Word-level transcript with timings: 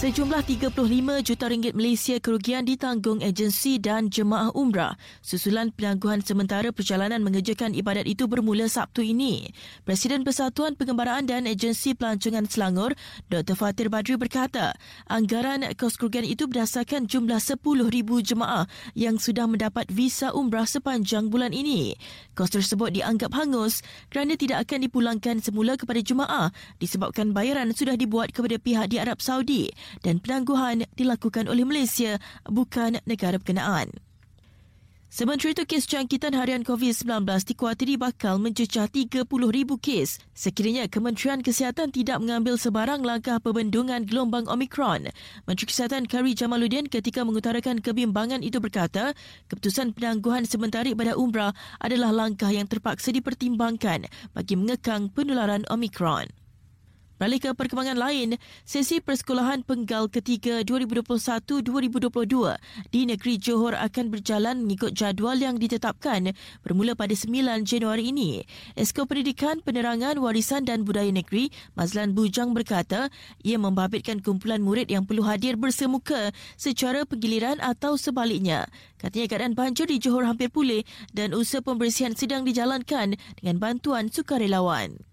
Sejumlah 0.00 0.40
35 0.48 0.80
juta 1.20 1.44
ringgit 1.44 1.76
Malaysia 1.76 2.16
kerugian 2.24 2.64
ditanggung 2.64 3.20
agensi 3.20 3.76
dan 3.76 4.08
jemaah 4.08 4.48
umrah 4.56 4.96
susulan 5.20 5.68
penangguhan 5.76 6.24
sementara 6.24 6.72
perjalanan 6.72 7.20
mengerjakan 7.20 7.76
ibadat 7.76 8.08
itu 8.08 8.24
bermula 8.24 8.64
Sabtu 8.64 9.04
ini. 9.04 9.52
Presiden 9.84 10.24
Persatuan 10.24 10.72
Pengembaraan 10.72 11.28
dan 11.28 11.44
Agensi 11.44 11.92
Pelancongan 11.92 12.48
Selangor, 12.48 12.96
Dr. 13.28 13.52
Fatir 13.52 13.92
Badri 13.92 14.16
berkata, 14.16 14.72
anggaran 15.04 15.68
kos 15.76 16.00
kerugian 16.00 16.24
itu 16.24 16.48
berdasarkan 16.48 17.04
jumlah 17.04 17.36
10,000 17.36 17.60
jemaah 18.24 18.64
yang 18.96 19.20
sudah 19.20 19.44
mendapat 19.44 19.84
visa 19.92 20.32
umrah 20.32 20.64
sepanjang 20.64 21.28
bulan 21.28 21.52
ini. 21.52 21.92
Kos 22.32 22.56
tersebut 22.56 22.96
dianggap 22.96 23.36
hangus 23.36 23.84
kerana 24.08 24.32
tidak 24.40 24.64
akan 24.64 24.80
dipulangkan 24.80 25.44
semula 25.44 25.76
kepada 25.76 26.00
jemaah 26.00 26.48
disebabkan 26.80 27.36
bayaran 27.36 27.68
sudah 27.76 28.00
dibuat 28.00 28.32
kepada 28.32 28.56
pihak 28.56 28.88
di 28.88 28.96
Arab 28.96 29.20
Saudi 29.20 29.68
dan 30.06 30.22
penangguhan 30.22 30.86
dilakukan 30.94 31.50
oleh 31.50 31.66
Malaysia 31.66 32.22
bukan 32.46 33.02
negara 33.04 33.36
berkenaan. 33.38 33.90
Sementara 35.10 35.50
itu, 35.50 35.66
kes 35.66 35.90
jangkitan 35.90 36.38
harian 36.38 36.62
COVID-19 36.62 37.26
dikuatiri 37.26 37.98
bakal 37.98 38.38
mencecah 38.38 38.86
30,000 38.86 39.26
kes 39.82 40.22
sekiranya 40.38 40.86
Kementerian 40.86 41.42
Kesihatan 41.42 41.90
tidak 41.90 42.22
mengambil 42.22 42.54
sebarang 42.54 43.02
langkah 43.02 43.42
pembendungan 43.42 44.06
gelombang 44.06 44.46
Omicron. 44.46 45.10
Menteri 45.50 45.66
Kesihatan 45.66 46.06
Kari 46.06 46.38
Jamaluddin 46.38 46.86
ketika 46.86 47.26
mengutarakan 47.26 47.82
kebimbangan 47.82 48.46
itu 48.46 48.62
berkata, 48.62 49.10
keputusan 49.50 49.98
penangguhan 49.98 50.46
sementara 50.46 50.94
pada 50.94 51.18
umrah 51.18 51.58
adalah 51.82 52.14
langkah 52.14 52.54
yang 52.54 52.70
terpaksa 52.70 53.10
dipertimbangkan 53.10 54.06
bagi 54.30 54.54
mengekang 54.54 55.10
penularan 55.10 55.66
Omicron. 55.74 56.30
Beralih 57.20 57.36
ke 57.36 57.52
perkembangan 57.52 58.00
lain, 58.00 58.40
sesi 58.64 58.96
persekolahan 59.04 59.60
penggal 59.60 60.08
ketiga 60.08 60.64
2021-2022 60.64 62.08
di 62.88 63.04
negeri 63.04 63.36
Johor 63.36 63.76
akan 63.76 64.08
berjalan 64.08 64.64
mengikut 64.64 64.96
jadual 64.96 65.36
yang 65.36 65.60
ditetapkan 65.60 66.32
bermula 66.64 66.96
pada 66.96 67.12
9 67.12 67.68
Januari 67.68 68.08
ini. 68.08 68.40
Esko 68.72 69.04
Pendidikan, 69.04 69.60
Penerangan, 69.60 70.16
Warisan 70.16 70.64
dan 70.64 70.88
Budaya 70.88 71.12
Negeri, 71.12 71.52
Mazlan 71.76 72.16
Bujang 72.16 72.56
berkata, 72.56 73.12
ia 73.44 73.60
membabitkan 73.60 74.24
kumpulan 74.24 74.64
murid 74.64 74.88
yang 74.88 75.04
perlu 75.04 75.20
hadir 75.28 75.60
bersemuka 75.60 76.32
secara 76.56 77.04
penggiliran 77.04 77.60
atau 77.60 78.00
sebaliknya. 78.00 78.64
Katanya 78.96 79.28
keadaan 79.28 79.52
banjir 79.52 79.84
di 79.92 80.00
Johor 80.00 80.24
hampir 80.24 80.48
pulih 80.48 80.88
dan 81.12 81.36
usaha 81.36 81.60
pembersihan 81.60 82.16
sedang 82.16 82.48
dijalankan 82.48 83.20
dengan 83.36 83.60
bantuan 83.60 84.08
sukarelawan. 84.08 85.09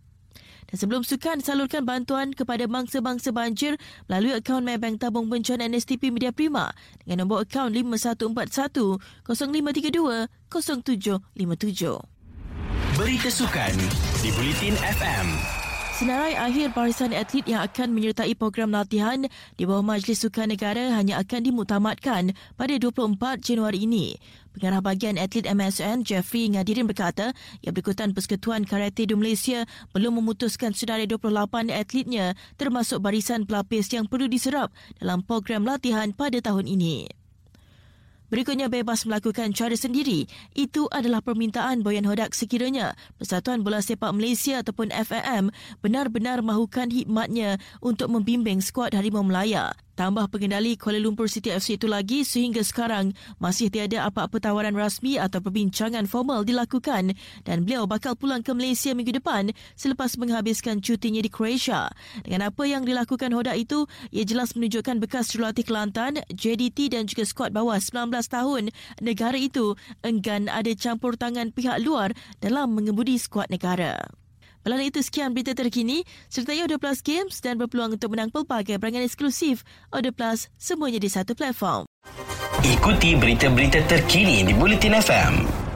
Dan 0.68 0.76
sebelum 0.76 1.04
sukan, 1.08 1.40
salurkan 1.40 1.88
bantuan 1.88 2.36
kepada 2.36 2.68
bangsa-bangsa 2.68 3.32
banjir 3.32 3.80
melalui 4.12 4.36
akaun 4.36 4.68
Maybank 4.68 5.00
Tabung 5.00 5.32
Bencana 5.32 5.64
NSTP 5.64 6.12
Media 6.12 6.36
Prima 6.36 6.76
dengan 7.04 7.24
nombor 7.24 7.48
akaun 7.48 7.72
5141 7.72 9.00
0532 9.24 10.28
0757. 10.52 12.18
Berita 12.98 13.30
sukan 13.30 13.74
di 14.26 14.30
Bulletin 14.36 14.76
FM. 14.76 15.57
Senarai 15.98 16.38
akhir 16.38 16.78
barisan 16.78 17.10
atlet 17.10 17.42
yang 17.50 17.66
akan 17.66 17.90
menyertai 17.90 18.38
program 18.38 18.70
latihan 18.70 19.26
di 19.58 19.66
bawah 19.66 19.82
Majlis 19.82 20.22
Sukan 20.22 20.54
Negara 20.54 20.94
hanya 20.94 21.18
akan 21.18 21.42
dimutamatkan 21.42 22.38
pada 22.54 22.74
24 22.78 23.18
Januari 23.42 23.82
ini. 23.82 24.14
Pengarah 24.54 24.86
bagian 24.86 25.18
atlet 25.18 25.50
MSN 25.50 26.06
Jeffrey 26.06 26.54
Ngadirin 26.54 26.86
berkata 26.86 27.34
yang 27.66 27.74
berikutan 27.74 28.14
Persekutuan 28.14 28.62
Karate 28.70 29.10
di 29.10 29.18
Malaysia 29.18 29.66
belum 29.98 30.22
memutuskan 30.22 30.70
senarai 30.78 31.10
28 31.10 31.74
atletnya 31.74 32.38
termasuk 32.62 33.02
barisan 33.02 33.50
pelapis 33.50 33.90
yang 33.90 34.06
perlu 34.06 34.30
diserap 34.30 34.70
dalam 35.02 35.26
program 35.26 35.66
latihan 35.66 36.14
pada 36.14 36.38
tahun 36.38 36.70
ini. 36.70 37.17
Berikutnya 38.28 38.68
bebas 38.68 39.08
melakukan 39.08 39.56
cara 39.56 39.72
sendiri. 39.80 40.28
Itu 40.52 40.92
adalah 40.92 41.24
permintaan 41.24 41.80
Boyan 41.80 42.04
Hodak 42.04 42.36
sekiranya 42.36 43.00
Persatuan 43.16 43.64
Bola 43.64 43.80
Sepak 43.80 44.12
Malaysia 44.12 44.60
ataupun 44.60 44.92
FAM 44.92 45.56
benar-benar 45.80 46.44
mahukan 46.44 46.92
hikmatnya 46.92 47.56
untuk 47.80 48.12
membimbing 48.12 48.60
skuad 48.60 48.92
Harimau 48.92 49.24
Melaya. 49.24 49.72
Tambah 49.98 50.30
pengendali 50.30 50.78
Kuala 50.78 51.02
Lumpur 51.02 51.26
City 51.26 51.50
FC 51.50 51.82
itu 51.82 51.90
lagi 51.90 52.22
sehingga 52.22 52.62
sekarang 52.62 53.18
masih 53.42 53.74
tiada 53.74 54.06
apa-apa 54.06 54.38
tawaran 54.38 54.78
rasmi 54.78 55.18
atau 55.18 55.42
perbincangan 55.42 56.06
formal 56.06 56.46
dilakukan 56.46 57.18
dan 57.42 57.58
beliau 57.66 57.90
bakal 57.90 58.14
pulang 58.14 58.46
ke 58.46 58.54
Malaysia 58.54 58.94
minggu 58.94 59.18
depan 59.18 59.50
selepas 59.74 60.14
menghabiskan 60.22 60.86
cutinya 60.86 61.18
di 61.18 61.34
Croatia. 61.34 61.90
Dengan 62.22 62.54
apa 62.54 62.70
yang 62.70 62.86
dilakukan 62.86 63.34
Hoda 63.34 63.58
itu, 63.58 63.90
ia 64.14 64.22
jelas 64.22 64.54
menunjukkan 64.54 65.02
bekas 65.02 65.34
jurulatih 65.34 65.66
Kelantan, 65.66 66.22
JDT 66.30 66.94
dan 66.94 67.10
juga 67.10 67.26
skuad 67.26 67.50
bawah 67.50 67.82
19 67.82 68.14
tahun 68.30 68.70
negara 69.02 69.42
itu 69.42 69.74
enggan 70.06 70.46
ada 70.46 70.70
campur 70.78 71.18
tangan 71.18 71.50
pihak 71.50 71.82
luar 71.82 72.14
dalam 72.38 72.70
mengemudi 72.78 73.18
skuad 73.18 73.50
negara. 73.50 74.06
Malam 74.68 74.84
itu 74.84 75.00
sekian 75.00 75.32
berita 75.32 75.56
terkini 75.56 76.04
sertai 76.28 76.60
Audio 76.60 76.76
Plus 76.76 77.00
Games 77.00 77.40
dan 77.40 77.56
berpeluang 77.56 77.96
untuk 77.96 78.12
menang 78.12 78.28
pelbagai 78.28 78.76
perangan 78.76 79.00
eksklusif 79.00 79.64
Audio 79.96 80.12
Plus 80.12 80.52
semuanya 80.60 81.00
di 81.00 81.08
satu 81.08 81.40
platform. 81.40 81.88
Ikuti 82.68 83.16
berita-berita 83.16 83.88
terkini 83.88 84.44
di 84.44 84.52
Bulletin 84.52 85.00
FM. 85.00 85.67